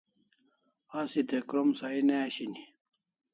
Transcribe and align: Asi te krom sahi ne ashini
Asi 0.99 1.21
te 1.29 1.37
krom 1.49 1.69
sahi 1.81 2.01
ne 2.07 2.15
ashini 2.25 2.61